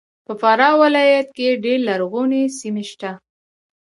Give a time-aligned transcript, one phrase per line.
[0.25, 3.09] په فراه ولایت کې ډېر لرغونې سیمې سته